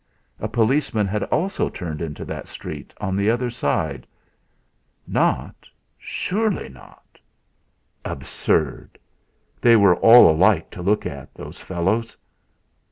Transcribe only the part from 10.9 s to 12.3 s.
at those fellows!